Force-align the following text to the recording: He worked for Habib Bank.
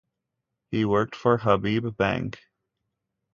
He 0.71 0.83
worked 0.83 1.15
for 1.15 1.37
Habib 1.37 1.95
Bank. 1.95 2.39